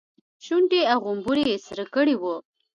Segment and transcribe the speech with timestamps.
[0.45, 2.35] شونډې او غومبري يې سره کړي وو.